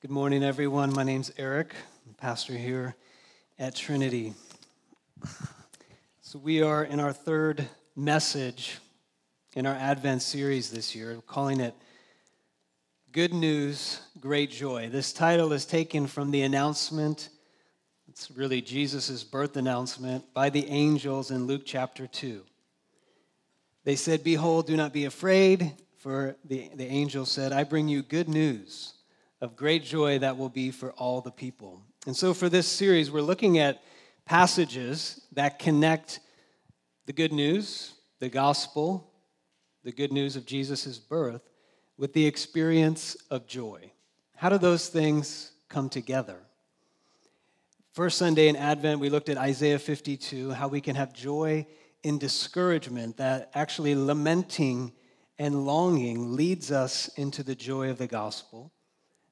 [0.00, 0.94] Good morning, everyone.
[0.94, 1.74] My name's Eric.
[2.08, 2.96] I'm pastor here
[3.58, 4.32] at Trinity.
[6.22, 8.78] So, we are in our third message
[9.54, 11.74] in our Advent series this year, calling it
[13.12, 14.88] Good News, Great Joy.
[14.88, 17.28] This title is taken from the announcement,
[18.08, 22.40] it's really Jesus' birth announcement by the angels in Luke chapter 2.
[23.84, 28.02] They said, Behold, do not be afraid, for the, the angel said, I bring you
[28.02, 28.94] good news
[29.40, 31.82] of great joy that will be for all the people.
[32.06, 33.82] And so, for this series, we're looking at
[34.24, 36.20] passages that connect
[37.06, 39.10] the good news, the gospel,
[39.82, 41.42] the good news of Jesus' birth,
[41.96, 43.90] with the experience of joy.
[44.36, 46.38] How do those things come together?
[47.92, 51.66] First Sunday in Advent, we looked at Isaiah 52, how we can have joy
[52.02, 54.92] in discouragement, that actually lamenting
[55.38, 58.72] and longing leads us into the joy of the gospel.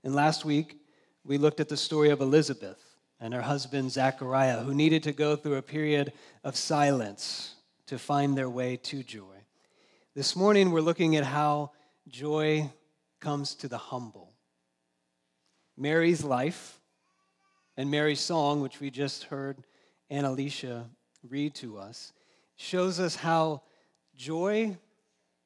[0.05, 0.79] And last week,
[1.25, 2.83] we looked at the story of Elizabeth
[3.21, 6.13] and her husband Zechariah, who needed to go through a period
[6.45, 9.37] of silence to find their way to joy.
[10.15, 11.73] This morning, we're looking at how
[12.07, 12.71] joy
[13.21, 14.33] comes to the humble.
[15.77, 16.81] Mary's life
[17.77, 19.65] and Mary's song, which we just heard
[20.11, 20.87] Ann Alicia
[21.29, 22.13] read to us,
[22.57, 23.63] shows us how
[24.17, 24.77] joy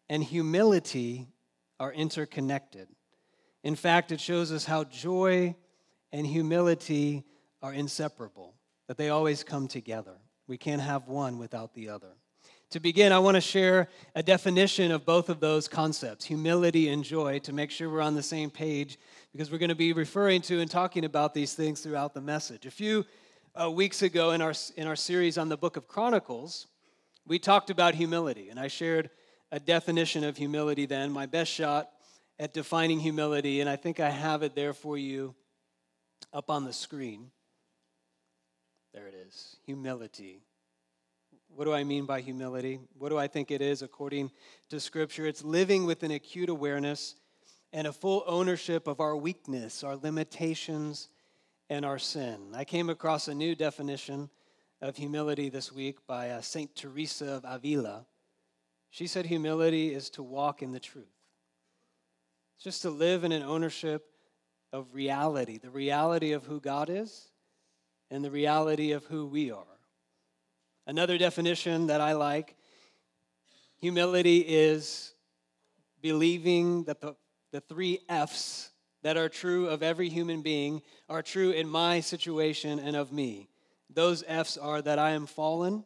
[0.09, 1.29] and humility
[1.81, 2.89] are interconnected.
[3.63, 5.55] In fact, it shows us how joy
[6.13, 7.25] and humility
[7.63, 8.55] are inseparable,
[8.89, 10.17] that they always come together.
[10.47, 12.17] We can't have one without the other.
[12.71, 17.05] To begin, I want to share a definition of both of those concepts, humility and
[17.05, 18.99] joy, to make sure we're on the same page,
[19.31, 22.67] because we're going to be referring to and talking about these things throughout the message.
[22.67, 23.05] A few
[23.55, 26.67] uh, weeks ago in our, in our series on the book of Chronicles,
[27.27, 29.11] we talked about humility, and I shared
[29.53, 31.91] a definition of humility then, my best shot
[32.43, 35.33] at defining humility, and I think I have it there for you
[36.33, 37.31] up on the screen.
[38.93, 40.41] There it is humility.
[41.55, 42.81] What do I mean by humility?
[42.99, 44.33] What do I think it is according
[44.71, 45.25] to Scripture?
[45.25, 47.15] It's living with an acute awareness
[47.73, 51.11] and a full ownership of our weakness, our limitations,
[51.71, 52.49] and our sin.
[52.57, 54.31] I came across a new definition
[54.81, 56.75] of humility this week by uh, St.
[56.75, 58.05] Teresa of Avila.
[58.91, 61.22] She said humility is to walk in the truth.
[62.63, 64.05] Just to live in an ownership
[64.73, 67.29] of reality, the reality of who God is
[68.09, 69.65] and the reality of who we are.
[70.87, 72.55] Another definition that I like
[73.79, 75.13] humility is
[76.01, 77.17] believing that the,
[77.51, 78.71] the three F's
[79.03, 83.49] that are true of every human being are true in my situation and of me.
[83.91, 85.85] Those F's are that I am fallen,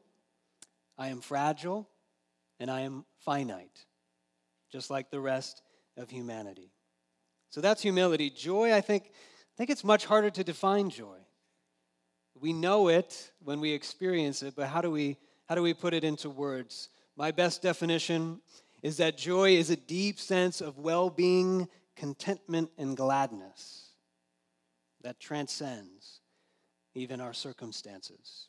[0.98, 1.88] I am fragile,
[2.60, 3.86] and I am finite,
[4.70, 5.62] just like the rest
[5.96, 6.72] of humanity.
[7.50, 8.30] So that's humility.
[8.30, 11.18] Joy, I think, I think it's much harder to define joy.
[12.38, 15.94] We know it when we experience it, but how do we how do we put
[15.94, 16.88] it into words?
[17.16, 18.40] My best definition
[18.82, 23.90] is that joy is a deep sense of well-being, contentment, and gladness
[25.02, 26.20] that transcends
[26.94, 28.48] even our circumstances.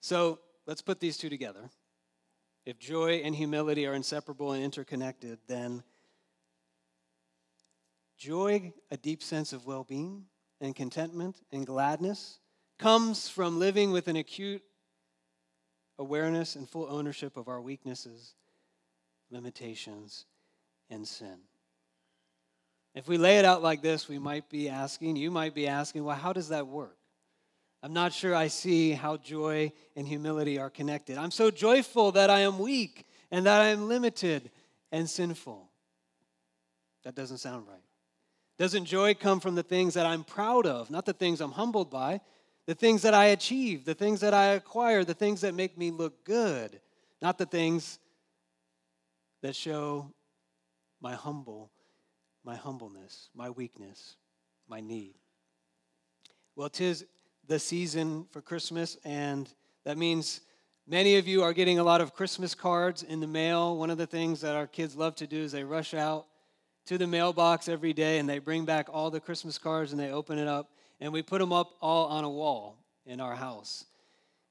[0.00, 1.70] So let's put these two together.
[2.64, 5.82] If joy and humility are inseparable and interconnected, then
[8.20, 10.26] joy, a deep sense of well being
[10.60, 12.38] and contentment and gladness,
[12.78, 14.62] comes from living with an acute
[15.98, 18.34] awareness and full ownership of our weaknesses,
[19.30, 20.26] limitations,
[20.90, 21.38] and sin.
[22.94, 26.04] If we lay it out like this, we might be asking, you might be asking,
[26.04, 26.96] well, how does that work?
[27.82, 31.16] I'm not sure I see how joy and humility are connected.
[31.16, 34.50] I'm so joyful that I am weak and that I am limited
[34.92, 35.70] and sinful.
[37.04, 37.80] That doesn't sound right.
[38.60, 41.90] Doesn't joy come from the things that I'm proud of, not the things I'm humbled
[41.90, 42.20] by,
[42.66, 45.90] the things that I achieve, the things that I acquire, the things that make me
[45.90, 46.78] look good,
[47.22, 47.98] not the things
[49.40, 50.12] that show
[51.00, 51.70] my humble,
[52.44, 54.16] my humbleness, my weakness,
[54.68, 55.14] my need.
[56.54, 57.06] Well, tis
[57.46, 59.50] the season for Christmas, and
[59.84, 60.42] that means
[60.86, 63.78] many of you are getting a lot of Christmas cards in the mail.
[63.78, 66.26] One of the things that our kids love to do is they rush out
[66.90, 70.10] to the mailbox every day and they bring back all the Christmas cards and they
[70.10, 73.84] open it up, and we put them up all on a wall in our house.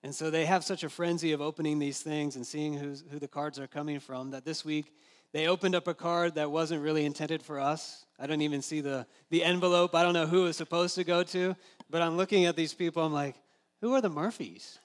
[0.03, 3.19] And so they have such a frenzy of opening these things and seeing who's, who
[3.19, 4.93] the cards are coming from that this week
[5.33, 8.05] they opened up a card that wasn't really intended for us.
[8.17, 9.93] I don't even see the, the envelope.
[9.93, 11.57] I don't know who it was supposed to go to.
[11.89, 13.35] But I'm looking at these people, I'm like,
[13.81, 14.79] who are the Murphys?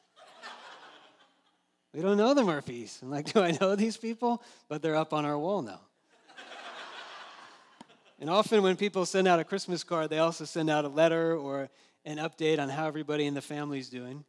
[1.95, 2.99] we don't know the Murphys.
[3.01, 4.43] I'm like, do I know these people?
[4.69, 5.83] But they're up on our wall now.
[8.21, 11.37] And often when people send out a Christmas card, they also send out a letter
[11.37, 11.69] or
[12.05, 14.25] an update on how everybody in the family is doing.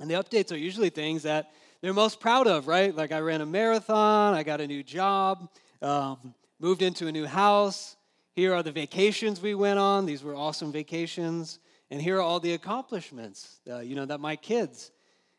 [0.00, 2.94] And the updates are usually things that they're most proud of, right?
[2.94, 5.48] Like I ran a marathon, I got a new job,
[5.80, 7.96] um, moved into a new house.
[8.34, 10.06] Here are the vacations we went on.
[10.06, 11.58] These were awesome vacations.
[11.90, 14.90] And here are all the accomplishments, uh, you know, that my kids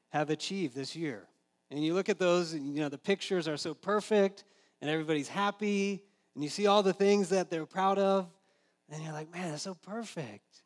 [0.09, 1.27] have achieved this year.
[1.71, 4.44] And you look at those, and, you know, the pictures are so perfect,
[4.79, 6.03] and everybody's happy,
[6.35, 8.27] and you see all the things that they're proud of,
[8.89, 10.63] and you're like, man, that's so perfect.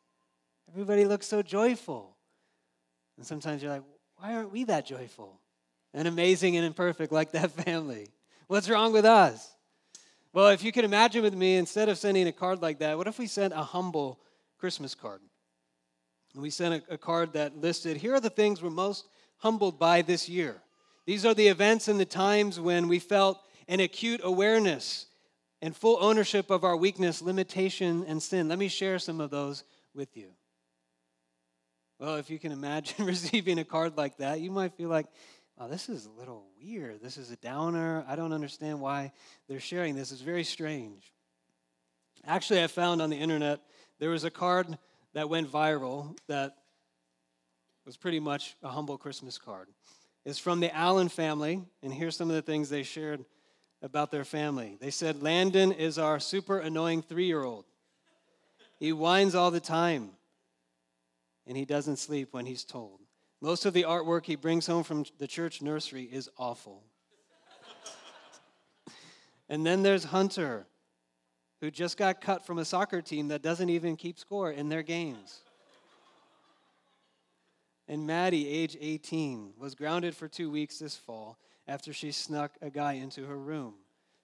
[0.70, 2.16] Everybody looks so joyful.
[3.16, 3.82] And sometimes you're like,
[4.16, 5.40] why aren't we that joyful
[5.94, 8.08] and amazing and imperfect like that family?
[8.46, 9.54] What's wrong with us?
[10.32, 13.06] Well, if you can imagine with me, instead of sending a card like that, what
[13.06, 14.20] if we sent a humble
[14.58, 15.20] Christmas card?
[16.34, 19.78] And we sent a, a card that listed here are the things we're most humbled
[19.78, 20.62] by this year.
[21.06, 25.06] These are the events and the times when we felt an acute awareness
[25.60, 28.48] and full ownership of our weakness, limitation, and sin.
[28.48, 29.64] Let me share some of those
[29.94, 30.28] with you.
[31.98, 35.06] Well, if you can imagine receiving a card like that, you might feel like,
[35.58, 37.02] oh, this is a little weird.
[37.02, 38.04] This is a downer.
[38.08, 39.12] I don't understand why
[39.48, 40.12] they're sharing this.
[40.12, 41.12] It's very strange.
[42.24, 43.60] Actually, I found on the internet
[43.98, 44.78] there was a card
[45.14, 46.56] that went viral that
[47.84, 49.68] was pretty much a humble Christmas card.
[50.24, 53.24] It's from the Allen family, and here's some of the things they shared
[53.82, 54.76] about their family.
[54.80, 57.64] They said, Landon is our super annoying three year old.
[58.78, 60.10] He whines all the time
[61.48, 63.00] and he doesn't sleep when he's told.
[63.40, 66.84] Most of the artwork he brings home from the church nursery is awful.
[69.48, 70.66] and then there's Hunter,
[71.60, 74.82] who just got cut from a soccer team that doesn't even keep score in their
[74.82, 75.40] games.
[77.88, 82.70] And Maddie, age 18, was grounded for two weeks this fall after she snuck a
[82.70, 83.74] guy into her room.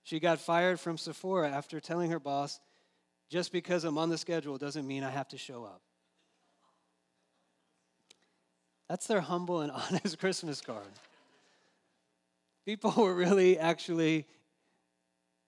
[0.03, 2.59] She got fired from Sephora after telling her boss,
[3.31, 5.83] just because I'm on the schedule doesn't mean I have to show up.
[8.89, 10.87] That's their humble and honest Christmas card.
[12.65, 14.27] People were really actually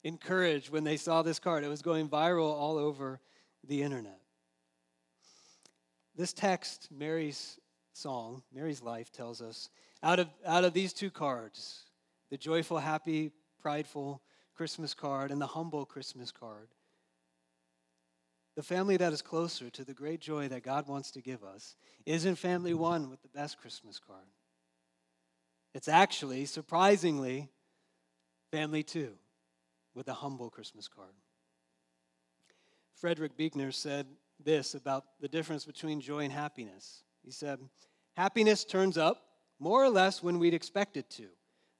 [0.03, 1.63] encouraged when they saw this card.
[1.63, 3.19] It was going viral all over
[3.67, 4.19] the internet.
[6.15, 7.59] This text, Mary's
[7.93, 9.69] song, Mary's life, tells us
[10.03, 11.83] out of, out of these two cards,
[12.29, 13.31] the joyful, happy,
[13.61, 14.21] prideful
[14.55, 16.69] Christmas card and the humble Christmas card,
[18.55, 21.75] the family that is closer to the great joy that God wants to give us
[22.05, 24.25] isn't family one with the best Christmas card.
[25.75, 27.49] It's actually, surprisingly,
[28.51, 29.13] family two
[29.93, 31.13] with a humble Christmas card.
[32.95, 34.07] Frederick Buechner said
[34.43, 37.03] this about the difference between joy and happiness.
[37.23, 37.59] He said,
[38.15, 39.21] Happiness turns up
[39.59, 41.27] more or less when we'd expect it to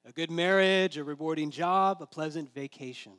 [0.07, 3.11] a good marriage, a rewarding job, a pleasant vacation.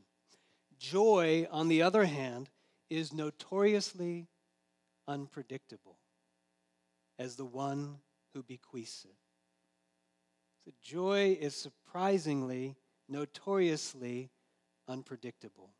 [0.78, 2.48] Joy, on the other hand,
[2.88, 4.26] is notoriously
[5.06, 5.98] unpredictable
[7.18, 7.98] as the one
[8.32, 9.16] who bequeaths it.
[10.64, 12.76] So joy is surprisingly,
[13.06, 14.30] notoriously
[14.88, 15.70] unpredictable.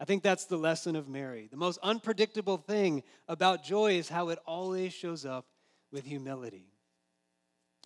[0.00, 1.48] I think that's the lesson of Mary.
[1.50, 5.46] The most unpredictable thing about joy is how it always shows up
[5.92, 6.75] with humility.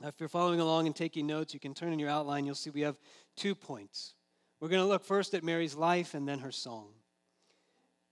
[0.03, 2.47] If you're following along and taking notes, you can turn in your outline.
[2.47, 2.97] You'll see we have
[3.37, 4.15] two points.
[4.59, 6.89] We're going to look first at Mary's life and then her song.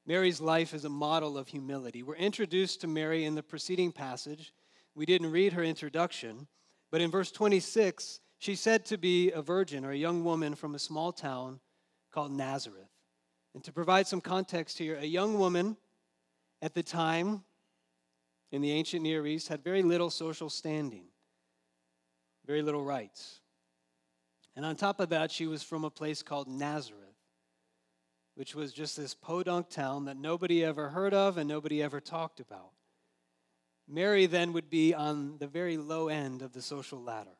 [0.06, 2.02] Mary's life is a model of humility.
[2.02, 4.52] We're introduced to Mary in the preceding passage.
[4.94, 6.46] We didn't read her introduction,
[6.90, 10.74] but in verse 26, she's said to be a virgin or a young woman from
[10.74, 11.60] a small town
[12.10, 12.88] called Nazareth.
[13.54, 15.76] And to provide some context here, a young woman
[16.62, 17.44] at the time
[18.50, 21.04] in the ancient Near East had very little social standing,
[22.48, 23.40] very little rights.
[24.56, 27.08] And on top of that, she was from a place called Nazareth
[28.38, 32.38] which was just this podunk town that nobody ever heard of and nobody ever talked
[32.38, 32.70] about.
[33.88, 37.36] Mary then would be on the very low end of the social ladder.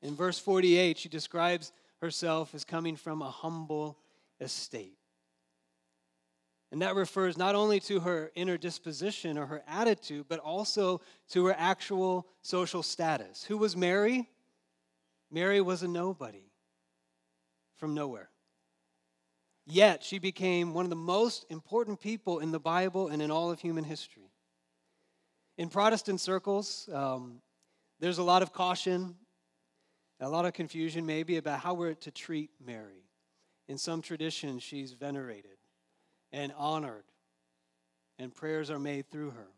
[0.00, 3.98] In verse 48, she describes herself as coming from a humble
[4.40, 4.96] estate.
[6.72, 11.44] And that refers not only to her inner disposition or her attitude, but also to
[11.44, 13.44] her actual social status.
[13.44, 14.30] Who was Mary?
[15.30, 16.50] Mary was a nobody
[17.76, 18.30] from nowhere.
[19.66, 23.50] Yet she became one of the most important people in the Bible and in all
[23.50, 24.32] of human history.
[25.58, 27.42] In Protestant circles, um,
[28.00, 29.14] there's a lot of caution,
[30.20, 33.04] a lot of confusion maybe about how we're to treat Mary.
[33.68, 35.58] In some traditions, she's venerated
[36.32, 37.04] and honored,
[38.18, 39.48] and prayers are made through her.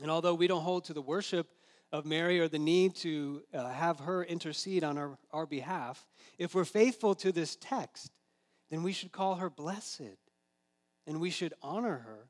[0.00, 1.48] And although we don't hold to the worship
[1.90, 6.06] of Mary or the need to uh, have her intercede on our, our behalf,
[6.38, 8.12] if we're faithful to this text,
[8.70, 10.16] then we should call her blessed
[11.08, 12.28] and we should honor her,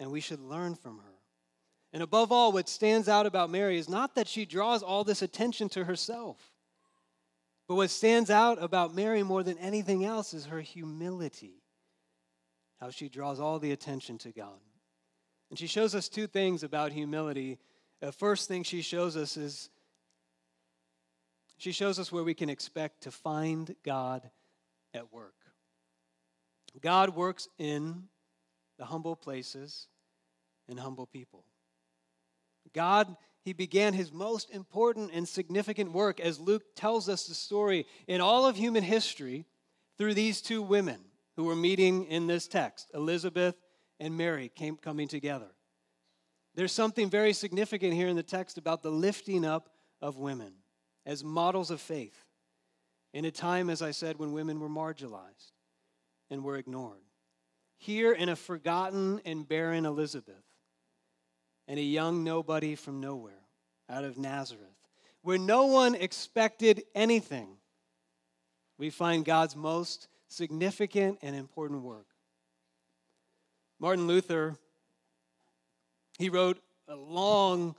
[0.00, 1.14] and we should learn from her.
[1.92, 5.22] And above all, what stands out about Mary is not that she draws all this
[5.22, 6.36] attention to herself,
[7.68, 11.57] but what stands out about Mary more than anything else is her humility,
[12.80, 14.60] how she draws all the attention to God.
[15.50, 17.58] And she shows us two things about humility.
[18.00, 19.70] The first thing she shows us is
[21.56, 24.30] she shows us where we can expect to find God
[24.94, 25.34] at work.
[26.80, 28.04] God works in
[28.78, 29.88] the humble places
[30.68, 31.44] and humble people.
[32.72, 37.86] God, He began His most important and significant work, as Luke tells us the story,
[38.06, 39.46] in all of human history
[39.96, 41.00] through these two women
[41.38, 43.54] who were meeting in this text Elizabeth
[44.00, 45.46] and Mary came coming together.
[46.56, 49.70] There's something very significant here in the text about the lifting up
[50.02, 50.52] of women
[51.06, 52.24] as models of faith
[53.14, 55.52] in a time, as I said, when women were marginalized
[56.28, 57.04] and were ignored.
[57.76, 60.42] Here in a forgotten and barren Elizabeth
[61.68, 63.46] and a young nobody from nowhere
[63.88, 64.64] out of Nazareth,
[65.22, 67.58] where no one expected anything,
[68.76, 72.06] we find God's most significant and important work.
[73.80, 74.56] Martin Luther,
[76.18, 76.58] he wrote
[76.88, 77.74] a long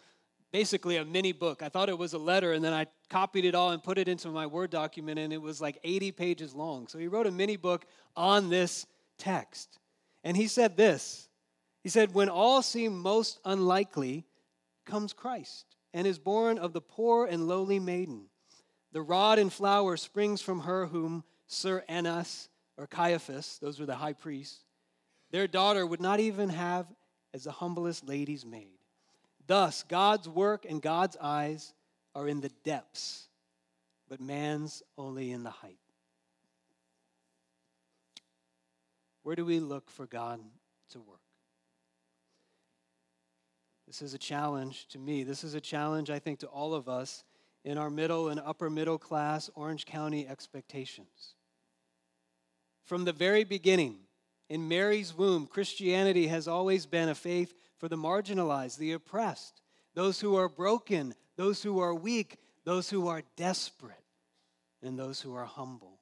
[0.52, 1.62] basically a mini book.
[1.62, 4.08] I thought it was a letter, and then I copied it all and put it
[4.08, 6.88] into my Word document, and it was like 80 pages long.
[6.88, 8.86] So he wrote a mini book on this
[9.18, 9.80] text.
[10.24, 11.30] And he said this
[11.84, 14.26] He said, When all seem most unlikely,
[14.86, 18.26] comes Christ, and is born of the poor and lowly maiden.
[18.92, 23.96] The rod and flower springs from her whom Sir Annas or Caiaphas, those were the
[23.96, 24.64] high priests,
[25.32, 26.86] their daughter would not even have
[27.34, 28.78] as the humblest lady's maid.
[29.48, 31.74] Thus, God's work and God's eyes
[32.14, 33.28] are in the depths,
[34.08, 35.80] but man's only in the height.
[39.24, 40.40] Where do we look for God
[40.92, 41.20] to work?
[43.88, 45.24] This is a challenge to me.
[45.24, 47.24] This is a challenge, I think, to all of us
[47.66, 51.34] in our middle and upper middle class Orange County expectations.
[52.90, 53.98] From the very beginning,
[54.50, 59.62] in Mary's womb, Christianity has always been a faith for the marginalized, the oppressed,
[59.94, 63.94] those who are broken, those who are weak, those who are desperate,
[64.82, 66.00] and those who are humble.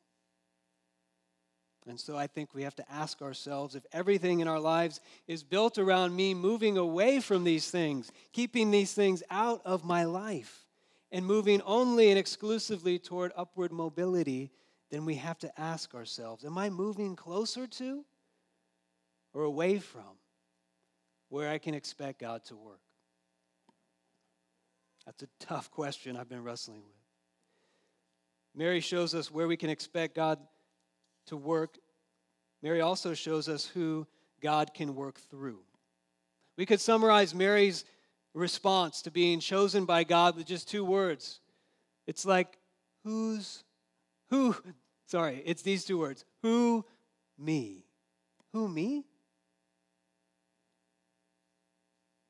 [1.90, 5.44] And so I think we have to ask ourselves if everything in our lives is
[5.44, 10.66] built around me moving away from these things, keeping these things out of my life,
[11.12, 14.52] and moving only and exclusively toward upward mobility,
[14.90, 18.06] then we have to ask ourselves Am I moving closer to
[19.34, 20.18] or away from
[21.30, 22.80] where I can expect God to work?
[25.06, 26.96] That's a tough question I've been wrestling with.
[28.56, 30.40] Mary shows us where we can expect God
[31.28, 31.78] to work.
[32.62, 34.08] Mary also shows us who
[34.42, 35.60] God can work through.
[36.58, 37.86] We could summarize Mary's
[38.34, 41.40] response to being chosen by God with just two words.
[42.08, 42.58] It's like,
[43.04, 43.64] who's,
[44.30, 44.56] who,
[45.06, 46.26] sorry, it's these two words.
[46.42, 46.86] Who,
[47.38, 47.86] me.
[48.54, 49.06] Who, me?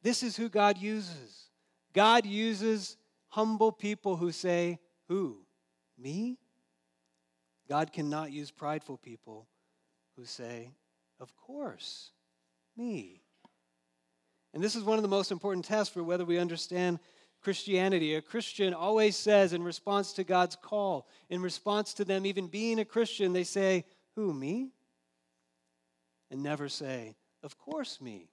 [0.04, 1.50] This is who God uses.
[1.94, 2.98] God uses
[3.30, 5.40] humble people who say, Who?
[5.98, 6.38] Me?
[7.68, 9.48] God cannot use prideful people
[10.16, 10.72] who say,
[11.20, 12.12] Of course,
[12.76, 13.22] me.
[14.54, 17.00] And this is one of the most important tests for whether we understand
[17.42, 18.16] Christianity.
[18.16, 22.80] A Christian always says, in response to God's call, in response to them even being
[22.80, 24.72] a Christian, they say, Who, me?
[26.30, 28.30] And never say, Of course, me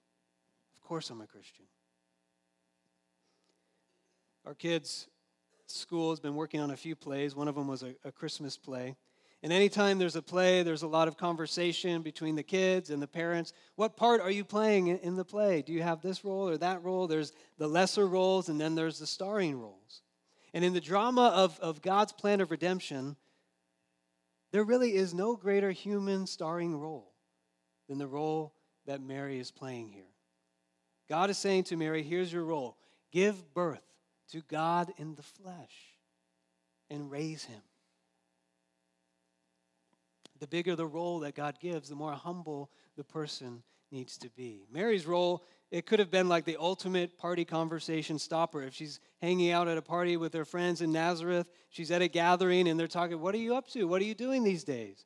[0.75, 1.65] Of course I'm a Christian.
[4.45, 5.07] Our kids'
[5.67, 7.35] school has been working on a few plays.
[7.35, 8.95] One of them was a, a Christmas play.
[9.45, 13.05] And anytime there's a play, there's a lot of conversation between the kids and the
[13.05, 13.53] parents.
[13.75, 15.61] What part are you playing in the play?
[15.61, 17.05] Do you have this role or that role?
[17.05, 20.01] There's the lesser roles, and then there's the starring roles.
[20.55, 23.17] And in the drama of, of God's plan of redemption,
[24.51, 27.13] there really is no greater human starring role
[27.87, 28.55] than the role
[28.87, 30.09] that Mary is playing here.
[31.07, 32.77] God is saying to Mary, here's your role
[33.11, 33.85] give birth
[34.31, 35.99] to God in the flesh
[36.89, 37.61] and raise him.
[40.39, 44.65] The bigger the role that God gives, the more humble the person needs to be.
[44.71, 48.61] Mary's role, it could have been like the ultimate party conversation stopper.
[48.61, 52.07] If she's hanging out at a party with her friends in Nazareth, she's at a
[52.07, 53.85] gathering and they're talking, What are you up to?
[53.85, 55.05] What are you doing these days?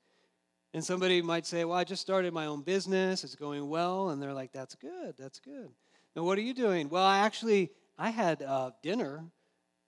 [0.73, 3.23] And somebody might say, Well, I just started my own business.
[3.23, 4.09] It's going well.
[4.09, 5.15] And they're like, That's good.
[5.17, 5.69] That's good.
[6.15, 6.89] Now, what are you doing?
[6.89, 9.23] Well, I actually, I had uh, dinner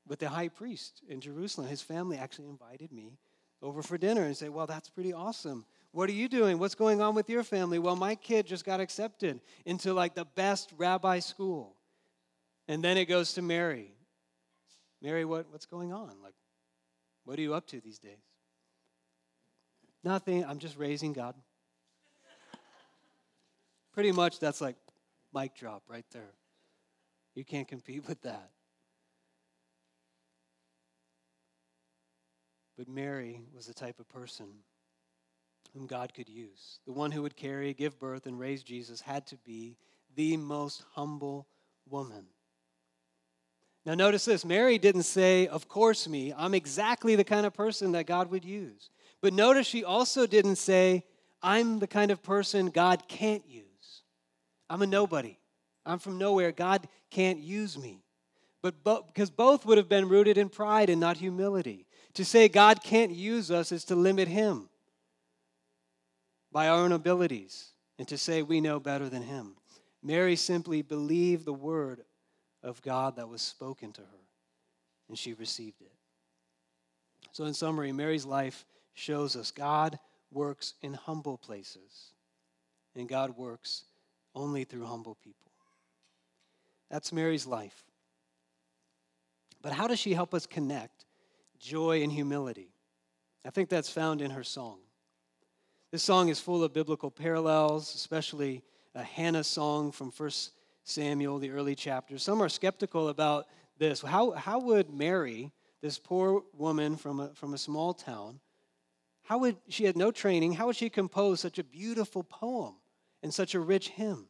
[0.07, 1.67] with the high priest in Jerusalem.
[1.67, 3.17] His family actually invited me
[3.62, 5.65] over for dinner and say, well, that's pretty awesome.
[5.91, 6.58] What are you doing?
[6.58, 7.77] What's going on with your family?
[7.77, 11.75] Well, my kid just got accepted into like the best rabbi school.
[12.68, 13.94] And then it goes to Mary.
[15.01, 16.12] Mary, what, what's going on?
[16.24, 16.36] Like,
[17.25, 18.12] what are you up to these days?
[20.03, 20.46] Nothing.
[20.46, 21.36] I'm just raising God.
[23.94, 24.77] Pretty much that's like
[25.34, 26.34] mic drop right there.
[27.36, 28.50] You can't compete with that.
[32.78, 34.48] But Mary was the type of person
[35.74, 36.80] whom God could use.
[36.86, 39.78] The one who would carry, give birth, and raise Jesus had to be
[40.16, 41.48] the most humble
[41.90, 42.25] woman.
[43.86, 46.34] Now, notice this Mary didn't say, Of course, me.
[46.36, 48.90] I'm exactly the kind of person that God would use.
[49.22, 51.04] But notice she also didn't say,
[51.42, 53.66] I'm the kind of person God can't use.
[54.70, 55.38] I'm a nobody.
[55.86, 56.51] I'm from nowhere.
[56.51, 58.04] God can't use me.
[58.62, 61.88] But bo- because both would have been rooted in pride and not humility.
[62.15, 64.70] To say God can't use us is to limit Him
[66.51, 69.56] by our own abilities and to say we know better than Him.
[70.03, 72.01] Mary simply believed the word
[72.63, 74.25] of God that was spoken to her,
[75.08, 75.91] and she received it.
[77.32, 79.98] So, in summary, Mary's life shows us God
[80.32, 82.12] works in humble places,
[82.96, 83.86] and God works
[84.36, 85.51] only through humble people.
[86.89, 87.86] That's Mary's life.
[89.62, 91.00] But how does she help us connect
[91.62, 92.74] joy and humility?
[93.46, 94.80] I think that's found in her song.
[95.91, 98.63] This song is full of biblical parallels, especially
[98.96, 100.30] a Hannah song from 1
[100.84, 102.24] Samuel, the early chapters.
[102.24, 104.01] Some are skeptical about this.
[104.01, 105.51] How, how would Mary,
[105.82, 108.39] this poor woman from a, from a small town,
[109.24, 112.75] how would she had no training, how would she compose such a beautiful poem
[113.24, 114.27] and such a rich hymn?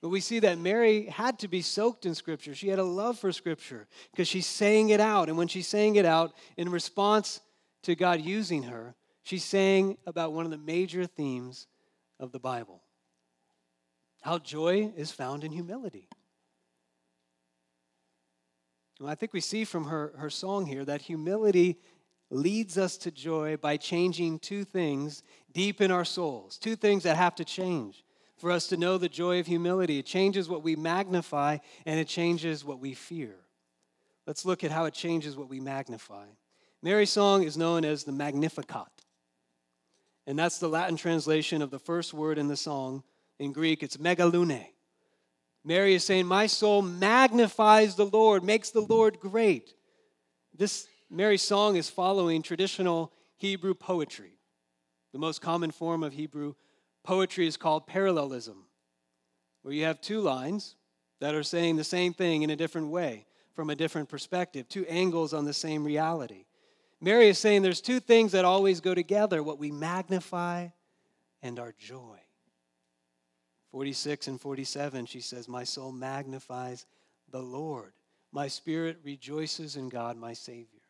[0.00, 2.54] But we see that Mary had to be soaked in Scripture.
[2.54, 5.28] She had a love for Scripture because she sang it out.
[5.28, 7.40] And when she sang it out in response
[7.82, 11.66] to God using her, she sang about one of the major themes
[12.18, 12.82] of the Bible
[14.22, 16.06] how joy is found in humility.
[19.00, 21.78] Well, I think we see from her, her song here that humility
[22.28, 27.16] leads us to joy by changing two things deep in our souls, two things that
[27.16, 28.04] have to change
[28.40, 29.98] for us to know the joy of humility.
[29.98, 33.34] It changes what we magnify and it changes what we fear.
[34.26, 36.26] Let's look at how it changes what we magnify.
[36.82, 38.88] Mary's song is known as the Magnificat.
[40.26, 43.02] And that's the Latin translation of the first word in the song.
[43.38, 44.66] In Greek, it's megalune.
[45.64, 49.74] Mary is saying, My soul magnifies the Lord, makes the Lord great.
[50.56, 54.38] This Mary's song is following traditional Hebrew poetry.
[55.12, 56.54] The most common form of Hebrew
[57.02, 58.64] poetry is called parallelism,
[59.62, 60.76] where you have two lines
[61.20, 64.86] that are saying the same thing in a different way, from a different perspective, two
[64.86, 66.44] angles on the same reality.
[67.00, 70.68] Mary is saying there's two things that always go together what we magnify
[71.42, 72.18] and our joy.
[73.70, 76.86] 46 and 47, she says, My soul magnifies
[77.30, 77.92] the Lord.
[78.32, 80.80] My spirit rejoices in God, my Savior.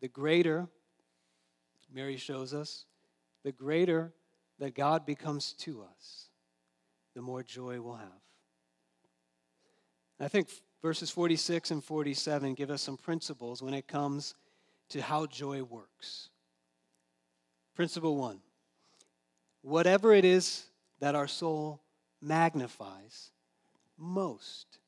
[0.00, 0.66] The greater,
[1.92, 2.84] Mary shows us,
[3.44, 4.12] the greater
[4.58, 6.28] that God becomes to us,
[7.14, 8.08] the more joy we'll have.
[10.18, 10.48] I think
[10.82, 14.34] verses 46 and 47 give us some principles when it comes
[14.90, 16.30] to how joy works.
[17.74, 18.40] Principle one
[19.62, 20.64] whatever it is
[21.00, 21.80] that our soul
[22.22, 23.32] magnifies
[23.98, 24.78] most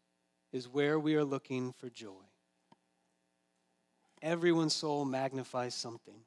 [0.53, 2.13] is where we are looking for joy.
[4.23, 6.21] Everyone's soul magnifies something.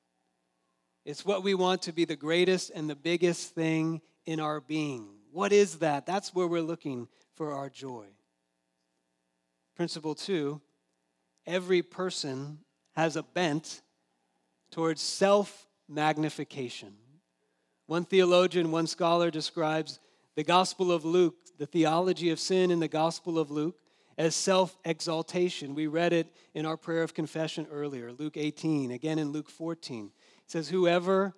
[1.05, 5.07] It's what we want to be the greatest and the biggest thing in our being.
[5.31, 6.05] What is that?
[6.05, 8.05] That's where we're looking for our joy.
[9.75, 10.61] Principle two
[11.47, 12.59] every person
[12.95, 13.81] has a bent
[14.69, 16.93] towards self magnification.
[17.87, 19.99] One theologian, one scholar describes
[20.35, 23.79] the Gospel of Luke, the theology of sin in the Gospel of Luke,
[24.17, 25.73] as self exaltation.
[25.73, 30.11] We read it in our prayer of confession earlier, Luke 18, again in Luke 14.
[30.51, 31.33] It says, Whoever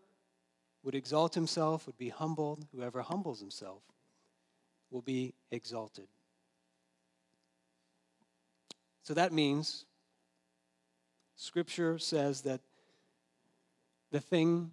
[0.82, 3.84] would exalt himself would be humbled, whoever humbles himself
[4.90, 6.08] will be exalted.
[9.04, 9.86] So that means
[11.36, 12.62] Scripture says that
[14.10, 14.72] the thing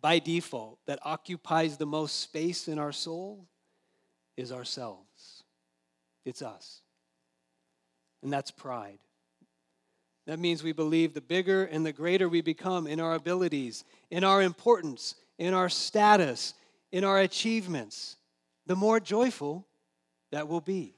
[0.00, 3.46] by default that occupies the most space in our soul
[4.36, 5.44] is ourselves.
[6.24, 6.80] It's us.
[8.24, 8.98] And that's pride.
[10.26, 14.24] That means we believe the bigger and the greater we become in our abilities, in
[14.24, 16.54] our importance, in our status,
[16.92, 18.16] in our achievements,
[18.66, 19.66] the more joyful
[20.32, 20.94] that will be.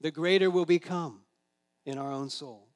[0.00, 1.20] The greater we'll become
[1.84, 2.66] in our own soul.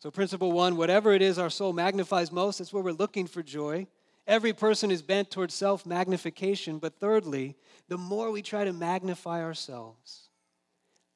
[0.00, 3.42] So, principle one whatever it is our soul magnifies most, that's where we're looking for
[3.42, 3.86] joy.
[4.26, 6.78] Every person is bent towards self magnification.
[6.78, 7.56] But thirdly,
[7.88, 10.28] the more we try to magnify ourselves,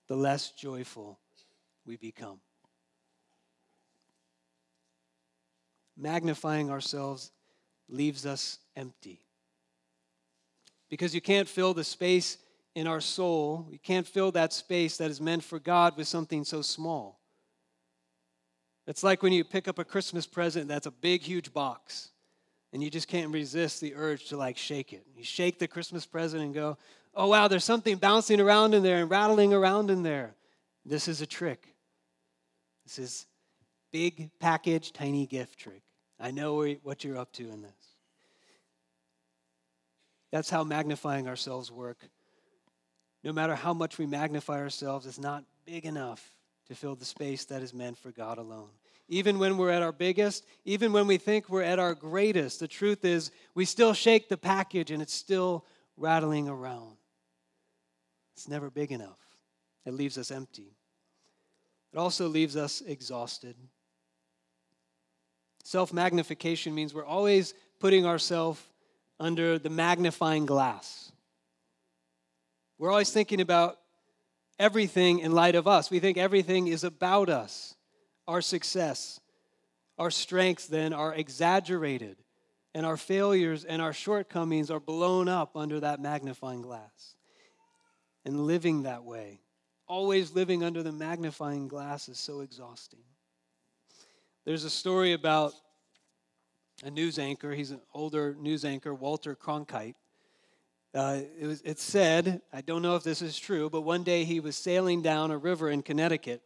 [0.08, 1.18] the less joyful
[1.84, 2.40] we become.
[5.96, 7.30] Magnifying ourselves
[7.88, 9.20] leaves us empty.
[10.88, 12.38] Because you can't fill the space
[12.74, 16.44] in our soul, you can't fill that space that is meant for God with something
[16.44, 17.18] so small.
[18.86, 22.10] It's like when you pick up a Christmas present that's a big, huge box,
[22.72, 25.06] and you just can't resist the urge to like shake it.
[25.16, 26.76] You shake the Christmas present and go,
[27.14, 30.34] oh, wow, there's something bouncing around in there and rattling around in there.
[30.84, 31.74] This is a trick.
[32.84, 33.26] This is
[33.90, 35.82] big package, tiny gift trick.
[36.18, 37.72] I know what you're up to in this.
[40.32, 41.98] That's how magnifying ourselves work.
[43.22, 46.32] No matter how much we magnify ourselves, it's not big enough
[46.68, 48.68] to fill the space that is meant for God alone.
[49.08, 52.68] Even when we're at our biggest, even when we think we're at our greatest, the
[52.68, 55.64] truth is we still shake the package and it's still
[55.96, 56.96] rattling around.
[58.34, 59.18] It's never big enough.
[59.84, 60.76] It leaves us empty.
[61.92, 63.56] It also leaves us exhausted.
[65.66, 68.62] Self magnification means we're always putting ourselves
[69.18, 71.10] under the magnifying glass.
[72.78, 73.80] We're always thinking about
[74.60, 75.90] everything in light of us.
[75.90, 77.74] We think everything is about us.
[78.28, 79.18] Our success,
[79.98, 82.16] our strengths then are exaggerated,
[82.72, 87.16] and our failures and our shortcomings are blown up under that magnifying glass.
[88.24, 89.40] And living that way,
[89.88, 93.02] always living under the magnifying glass, is so exhausting.
[94.46, 95.54] There's a story about
[96.84, 97.52] a news anchor.
[97.52, 99.96] He's an older news anchor, Walter Cronkite.
[100.94, 104.22] Uh, it, was, it said, I don't know if this is true, but one day
[104.22, 106.42] he was sailing down a river in Connecticut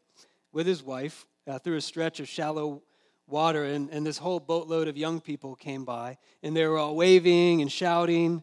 [0.50, 2.80] with his wife uh, through a stretch of shallow
[3.26, 6.96] water, and, and this whole boatload of young people came by, and they were all
[6.96, 8.42] waving and shouting.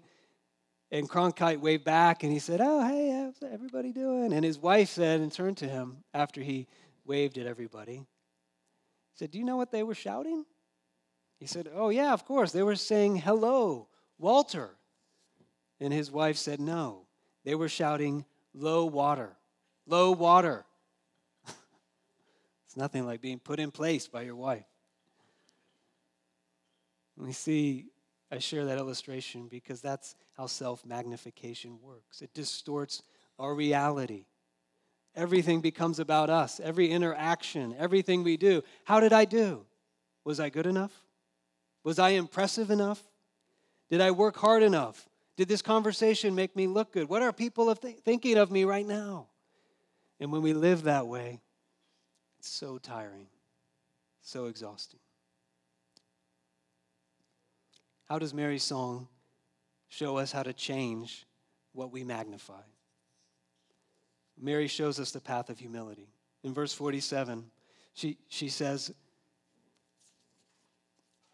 [0.91, 4.33] And Cronkite waved back, and he said, Oh, hey, how's everybody doing?
[4.33, 6.67] And his wife said, and turned to him after he
[7.05, 8.05] waved at everybody,
[9.17, 10.45] said, Do you know what they were shouting?
[11.39, 12.51] He said, Oh, yeah, of course.
[12.51, 14.75] They were saying, Hello, Walter.
[15.79, 17.07] And his wife said, No.
[17.43, 19.35] They were shouting, Low water,
[19.85, 20.65] low water.
[22.65, 24.65] it's nothing like being put in place by your wife.
[27.15, 27.85] We see,
[28.31, 32.21] I share that illustration because that's how self magnification works.
[32.21, 33.01] It distorts
[33.39, 34.25] our reality.
[35.17, 38.61] Everything becomes about us, every interaction, everything we do.
[38.85, 39.65] How did I do?
[40.23, 40.93] Was I good enough?
[41.83, 43.01] Was I impressive enough?
[43.89, 45.09] Did I work hard enough?
[45.35, 47.09] Did this conversation make me look good?
[47.09, 49.27] What are people th- thinking of me right now?
[50.19, 51.41] And when we live that way,
[52.37, 53.27] it's so tiring,
[54.21, 54.99] so exhausting.
[58.05, 59.07] How does Mary's song
[59.87, 61.25] show us how to change
[61.73, 62.61] what we magnify?
[64.39, 66.07] Mary shows us the path of humility.
[66.43, 67.45] In verse 47,
[67.93, 68.93] she, she says,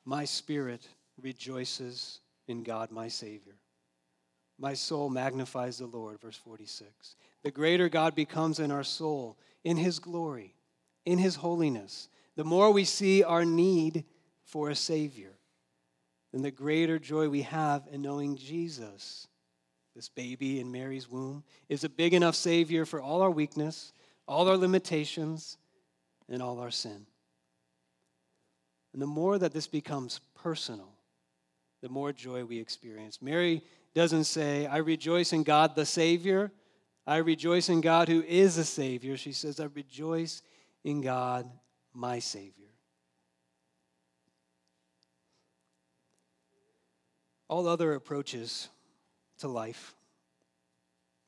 [0.05, 0.87] My spirit
[1.21, 3.55] rejoices in God my Savior
[4.63, 7.15] my soul magnifies the Lord, verse 46.
[7.43, 10.55] The greater God becomes in our soul, in his glory,
[11.05, 14.05] in his holiness, the more we see our need
[14.45, 15.33] for a Savior,
[16.31, 19.27] then the greater joy we have in knowing Jesus,
[19.95, 23.93] this baby in Mary's womb, is a big enough Savior for all our weakness,
[24.27, 25.57] all our limitations,
[26.29, 27.05] and all our sin.
[28.93, 30.93] And the more that this becomes personal,
[31.81, 33.21] the more joy we experience.
[33.21, 33.61] Mary
[33.93, 36.51] doesn't say, I rejoice in God the Savior.
[37.05, 39.17] I rejoice in God who is a Savior.
[39.17, 40.41] She says, I rejoice
[40.83, 41.49] in God
[41.93, 42.51] my Savior.
[47.49, 48.69] All other approaches
[49.43, 49.95] to life,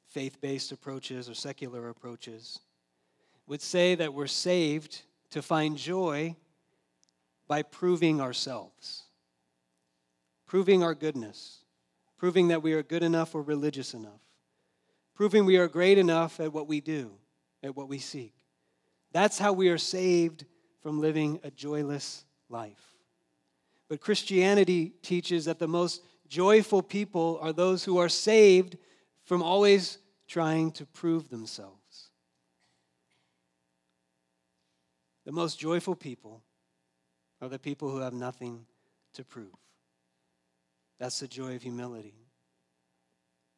[0.07, 2.59] faith based approaches or secular approaches,
[3.47, 6.35] would say that we're saved to find joy
[7.47, 9.03] by proving ourselves,
[10.47, 11.59] proving our goodness
[12.17, 14.21] proving that we are good enough or religious enough,
[15.13, 17.11] proving we are great enough at what we do,
[17.63, 18.33] at what we seek.
[19.11, 20.45] That's how we are saved
[20.81, 22.95] from living a joyless life.
[23.87, 28.77] But Christianity teaches that the most joyful people are those who are saved
[29.23, 32.09] from always trying to prove themselves.
[35.25, 36.43] The most joyful people
[37.41, 38.65] are the people who have nothing
[39.13, 39.47] to prove.
[40.99, 42.13] That's the joy of humility.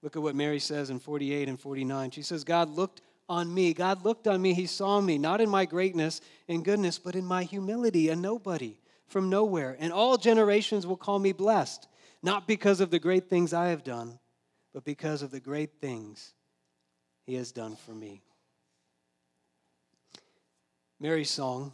[0.01, 2.11] Look at what Mary says in 48 and 49.
[2.11, 3.73] She says, God looked on me.
[3.73, 4.53] God looked on me.
[4.53, 8.77] He saw me, not in my greatness and goodness, but in my humility, a nobody
[9.07, 9.75] from nowhere.
[9.79, 11.87] And all generations will call me blessed,
[12.27, 14.19] not because of the great things I have done,
[14.73, 16.33] but because of the great things
[17.25, 18.21] he has done for me.
[20.99, 21.71] Mary's song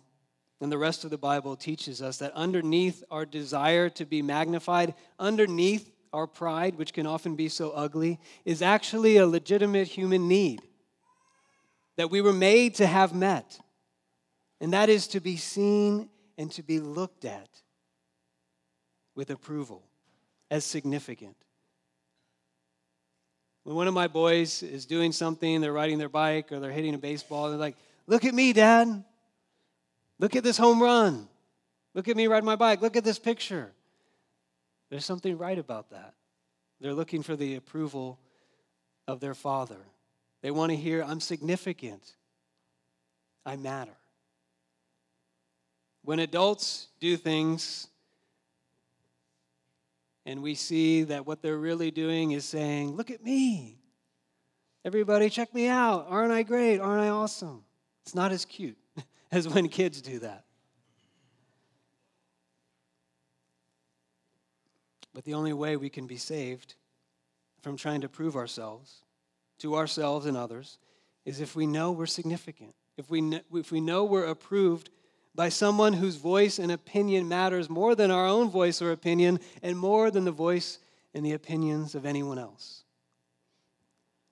[0.62, 4.94] and the rest of the Bible teaches us that underneath our desire to be magnified,
[5.18, 10.62] underneath our pride, which can often be so ugly, is actually a legitimate human need
[11.96, 13.60] that we were made to have met.
[14.62, 17.50] And that is to be seen and to be looked at
[19.16, 19.84] with approval
[20.54, 21.36] as significant.
[23.64, 26.94] When one of my boys is doing something, they're riding their bike or they're hitting
[26.94, 29.04] a baseball, they're like, Look at me, Dad.
[30.20, 31.28] Look at this home run.
[31.96, 32.82] Look at me riding my bike.
[32.82, 33.72] Look at this picture.
[34.92, 36.14] There's something right about that.
[36.80, 38.20] They're looking for the approval
[39.08, 39.80] of their father.
[40.44, 42.14] They want to hear, I'm significant,
[43.44, 43.96] I matter.
[46.04, 47.88] When adults do things
[50.26, 53.80] and we see that what they're really doing is saying, Look at me.
[54.86, 56.08] Everybody, check me out.
[56.10, 56.80] Aren't I great?
[56.80, 57.64] Aren't I awesome?
[58.02, 58.78] It's not as cute
[59.32, 60.44] as when kids do that.
[65.14, 66.76] But the only way we can be saved
[67.62, 69.04] from trying to prove ourselves
[69.60, 70.80] to ourselves and others
[71.24, 74.90] is if we know we're significant, if we, know, if we know we're approved
[75.36, 79.78] by someone whose voice and opinion matters more than our own voice or opinion and
[79.78, 80.80] more than the voice
[81.14, 82.84] and the opinions of anyone else.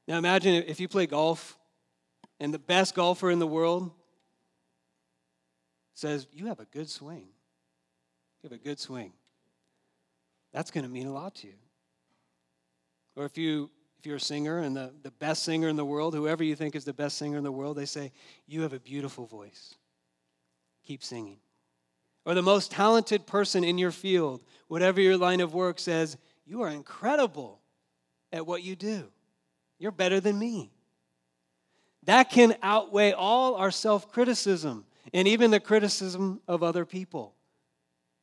[0.08, 1.58] Now imagine if you play golf
[2.40, 3.92] and the best golfer in the world
[5.94, 7.28] says, You have a good swing.
[8.42, 9.14] You have a good swing.
[10.52, 11.54] That's going to mean a lot to you.
[13.16, 16.16] Or if you if you're a singer and the, the best singer in the world,
[16.16, 18.12] whoever you think is the best singer in the world, they say,
[18.48, 19.76] You have a beautiful voice.
[20.86, 21.38] Keep singing.
[22.26, 26.62] Or the most talented person in your field, whatever your line of work, says, You
[26.62, 27.62] are incredible
[28.32, 29.06] at what you do.
[29.80, 30.72] You're better than me.
[32.04, 37.36] That can outweigh all our self criticism and even the criticism of other people.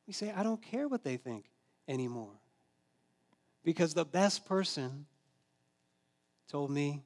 [0.06, 1.46] We say, I don't care what they think
[1.86, 2.40] anymore.
[3.64, 5.06] Because the best person
[6.48, 7.02] told me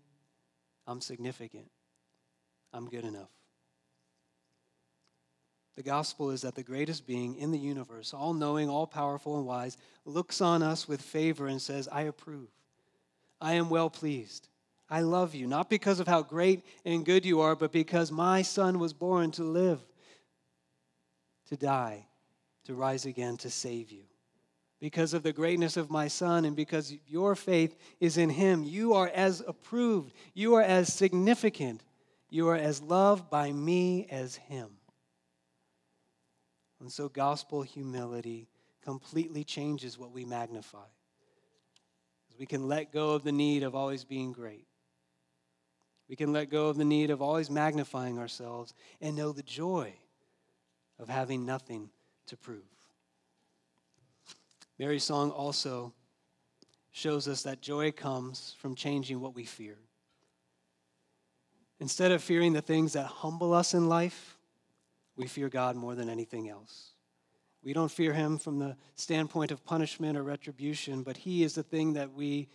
[0.87, 1.71] I'm significant,
[2.73, 3.31] I'm good enough.
[5.77, 9.47] The gospel is that the greatest being in the universe, all knowing, all powerful, and
[9.47, 12.49] wise, looks on us with favor and says, I approve.
[13.41, 14.49] I am well pleased.
[14.91, 18.43] I love you, not because of how great and good you are, but because my
[18.43, 19.81] son was born to live,
[21.49, 22.07] to die,
[22.65, 24.03] to rise again, to save you
[24.83, 28.65] because of the greatness of my son and because your faith is in him.
[28.65, 31.85] You are as approved, you are as significant,
[32.29, 34.71] you are as loved by me as him.
[36.83, 38.49] And so, gospel humility
[38.85, 40.89] completely changes what we magnify.
[42.41, 44.67] We can let go of the need of always being great.
[46.09, 49.95] We can let go of the need of always magnifying ourselves and know the joy
[50.99, 51.89] of having nothing
[52.27, 52.65] to prove.
[54.77, 55.93] Mary's song also
[56.91, 59.79] shows us that joy comes from changing what we fear.
[61.79, 64.32] Instead of fearing the things that humble us in life,
[65.17, 66.93] we fear God more than anything else.
[67.63, 71.63] We don't fear him from the standpoint of punishment or retribution, but he is the
[71.63, 72.49] thing that we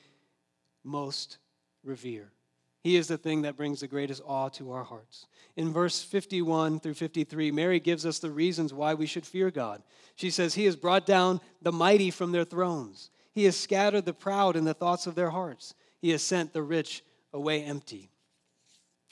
[0.84, 1.38] most
[1.84, 2.32] revere.
[2.82, 5.28] He is the thing that brings the greatest awe to our hearts.
[5.56, 9.82] In verse 51 through 53, Mary gives us the reasons why we should fear God.
[10.16, 14.14] She says, He has brought down the mighty from their thrones, He has scattered the
[14.14, 18.10] proud in the thoughts of their hearts, He has sent the rich away empty.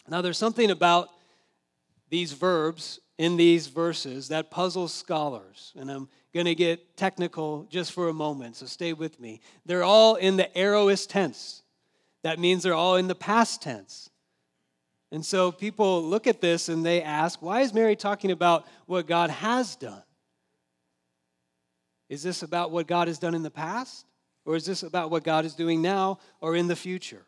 [0.07, 1.09] Now, there's something about
[2.09, 7.91] these verbs in these verses that puzzles scholars, and I'm going to get technical just
[7.93, 9.41] for a moment, so stay with me.
[9.65, 11.63] They're all in the aorist tense
[12.25, 14.09] that means they're all in the past tense.
[15.11, 19.05] And so people look at this and they ask, why is Mary talking about what
[19.05, 20.01] God has done?
[22.09, 24.07] Is this about what God has done in the past?
[24.43, 27.27] Or is this about what God is doing now or in the future?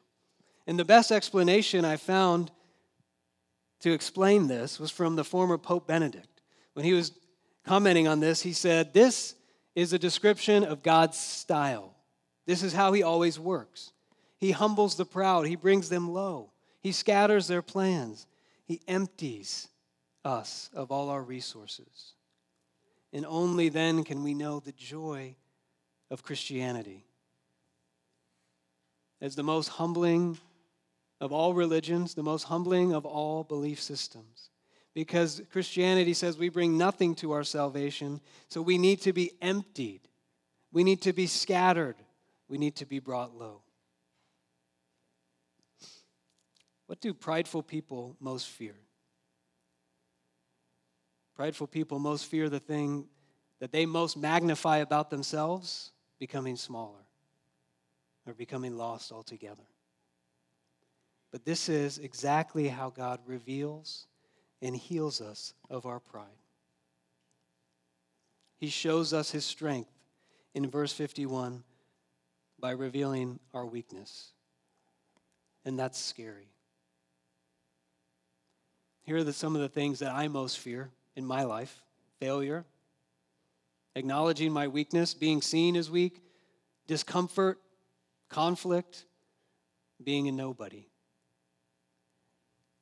[0.65, 2.49] And the best explanation I found
[3.81, 6.41] to explain this was from the former Pope Benedict.
[6.73, 7.11] When he was
[7.65, 9.35] commenting on this, he said, This
[9.75, 11.95] is a description of God's style.
[12.45, 13.91] This is how he always works.
[14.37, 18.27] He humbles the proud, He brings them low, He scatters their plans,
[18.65, 19.67] He empties
[20.23, 22.13] us of all our resources.
[23.13, 25.35] And only then can we know the joy
[26.11, 27.05] of Christianity.
[29.21, 30.37] As the most humbling
[31.19, 34.49] of all religions, the most humbling of all belief systems.
[34.93, 40.01] Because Christianity says we bring nothing to our salvation, so we need to be emptied.
[40.71, 41.95] We need to be scattered.
[42.47, 43.61] We need to be brought low.
[46.87, 48.75] What do prideful people most fear?
[51.35, 53.07] Prideful people most fear the thing
[53.59, 57.05] that they most magnify about themselves becoming smaller
[58.25, 59.63] or becoming lost altogether.
[61.31, 64.07] But this is exactly how God reveals
[64.61, 66.25] and heals us of our pride.
[68.57, 69.91] He shows us his strength
[70.55, 71.63] in verse 51
[72.59, 74.31] by revealing our weakness.
[75.65, 76.49] And that's scary.
[79.03, 81.81] Here are the, some of the things that I most fear in my life
[82.19, 82.65] failure,
[83.95, 86.23] acknowledging my weakness, being seen as weak,
[86.87, 87.59] discomfort,
[88.27, 89.05] conflict,
[90.03, 90.87] being a nobody.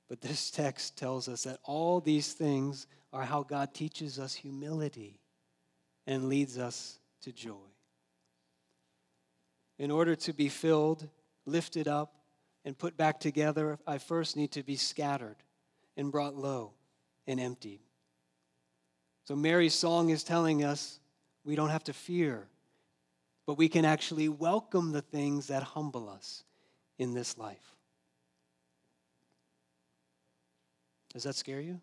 [0.07, 5.19] But this text tells us that all these things are how God teaches us humility
[6.05, 7.55] and leads us to joy.
[9.79, 11.09] In order to be filled,
[11.45, 12.15] lifted up,
[12.63, 15.37] and put back together, I first need to be scattered
[15.97, 16.73] and brought low
[17.27, 17.79] and emptied.
[19.25, 20.99] So Mary's song is telling us
[21.43, 22.47] we don't have to fear,
[23.45, 26.43] but we can actually welcome the things that humble us
[26.97, 27.74] in this life.
[31.15, 31.79] Does that scare you?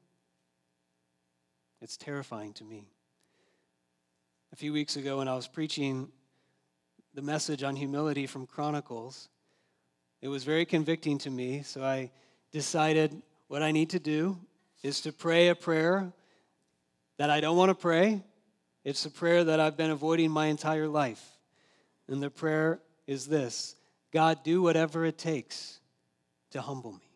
[1.81, 2.85] It's terrifying to me.
[4.53, 6.09] A few weeks ago, when I was preaching
[7.15, 9.31] the message on humility from Chronicles,
[10.21, 12.11] it was very convicting to me, so I
[12.51, 14.39] decided what I need to do
[14.83, 16.13] is to pray a prayer
[17.17, 18.23] that I don't want to pray.
[18.85, 21.27] It's a prayer that I've been avoiding my entire life.
[22.07, 23.77] And the prayer is this
[24.13, 25.81] God, do whatever it takes
[26.51, 27.12] to humble me.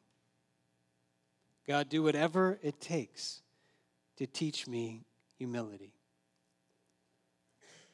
[1.68, 3.42] God, do whatever it takes
[4.16, 5.04] to teach me
[5.38, 5.92] humility.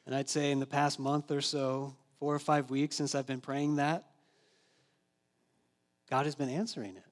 [0.05, 3.25] And I'd say in the past month or so, four or five weeks since I've
[3.25, 4.05] been praying that,
[6.09, 7.03] God has been answering it.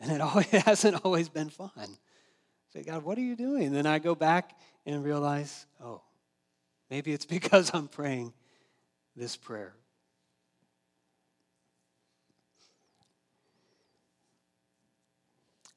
[0.00, 1.70] And it, always, it hasn't always been fun.
[1.76, 1.86] I
[2.72, 3.66] say, God, what are you doing?
[3.66, 6.02] And then I go back and realize, oh,
[6.90, 8.32] maybe it's because I'm praying
[9.14, 9.74] this prayer.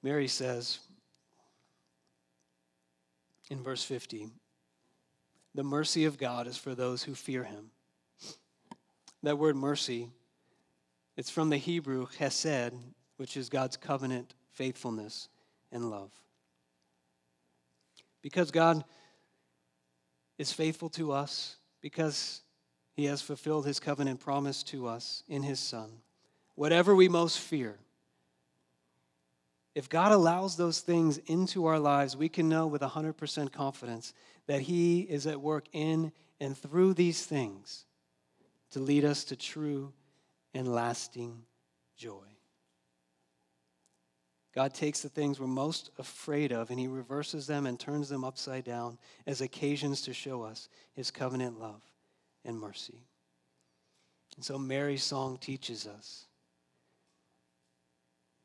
[0.05, 0.77] Mary says
[3.49, 4.29] in verse 50
[5.55, 7.71] the mercy of God is for those who fear him.
[9.23, 10.11] That word mercy,
[11.17, 12.77] it's from the Hebrew chesed,
[13.17, 15.27] which is God's covenant faithfulness
[15.71, 16.11] and love.
[18.21, 18.83] Because God
[20.37, 22.43] is faithful to us, because
[22.93, 25.89] he has fulfilled his covenant promise to us in his Son,
[26.53, 27.79] whatever we most fear,
[29.75, 34.13] if God allows those things into our lives, we can know with 100% confidence
[34.47, 37.85] that He is at work in and through these things
[38.71, 39.91] to lead us to true
[40.53, 41.43] and lasting
[41.97, 42.23] joy.
[44.53, 48.23] God takes the things we're most afraid of and He reverses them and turns them
[48.23, 51.81] upside down as occasions to show us His covenant love
[52.45, 53.03] and mercy.
[54.37, 56.27] And so Mary's song teaches us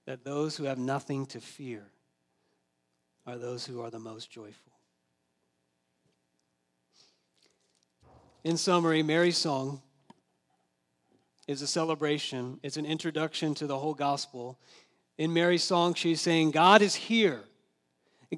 [0.07, 1.87] that those who have nothing to fear
[3.27, 4.73] are those who are the most joyful.
[8.43, 9.83] In summary, Mary's song
[11.47, 14.59] is a celebration, it's an introduction to the whole gospel.
[15.19, 17.41] In Mary's song, she's saying, God is here.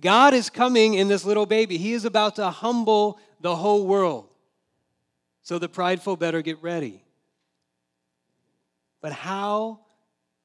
[0.01, 1.77] God is coming in this little baby.
[1.77, 4.29] He is about to humble the whole world.
[5.43, 7.03] So the prideful better get ready.
[9.01, 9.81] But how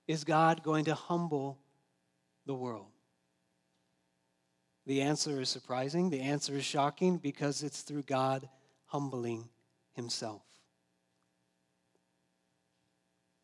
[0.07, 1.59] is God going to humble
[2.45, 2.87] the world?
[4.85, 6.09] The answer is surprising.
[6.09, 8.47] The answer is shocking because it's through God
[8.85, 9.49] humbling
[9.93, 10.43] himself.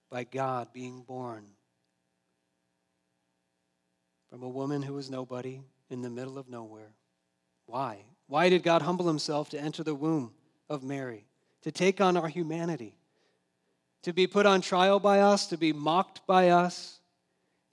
[0.09, 1.45] By God being born
[4.29, 6.93] from a woman who was nobody in the middle of nowhere.
[7.65, 8.05] Why?
[8.27, 10.33] Why did God humble himself to enter the womb
[10.69, 11.25] of Mary,
[11.63, 12.95] to take on our humanity?
[14.03, 16.99] To be put on trial by us, to be mocked by us,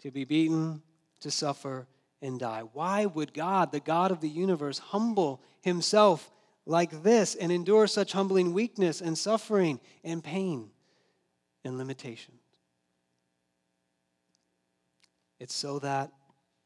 [0.01, 0.83] to be beaten,
[1.21, 1.87] to suffer,
[2.23, 2.63] and die.
[2.73, 6.31] Why would God, the God of the universe, humble himself
[6.67, 10.71] like this and endure such humbling weakness and suffering and pain
[11.65, 12.37] and limitations?
[15.39, 16.13] It's so that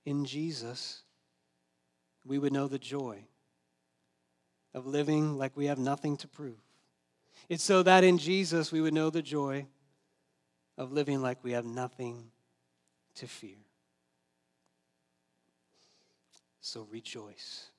[0.04, 1.02] in Jesus
[2.24, 3.24] we would know the joy
[4.74, 6.63] of living like we have nothing to prove
[7.48, 9.66] it's so that in Jesus we would know the joy
[10.76, 12.30] of living like we have nothing
[13.16, 13.56] to fear.
[16.60, 17.70] So rejoice.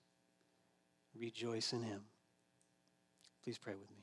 [1.20, 2.02] Rejoice in him.
[3.44, 3.95] Please pray with me.